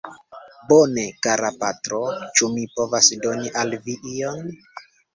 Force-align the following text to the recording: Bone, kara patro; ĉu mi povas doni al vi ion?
Bone, 0.71 1.03
kara 1.27 1.51
patro; 1.61 2.01
ĉu 2.39 2.51
mi 2.57 2.67
povas 2.81 3.13
doni 3.27 3.57
al 3.65 3.81
vi 3.87 4.01
ion? 4.19 4.47